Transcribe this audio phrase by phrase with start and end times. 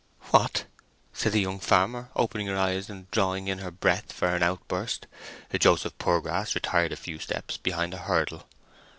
[0.31, 0.65] "What!"
[1.13, 5.05] said the young farmer, opening her eyes and drawing in her breath for an outburst.
[5.59, 8.47] Joseph Poorgrass retired a few steps behind a hurdle.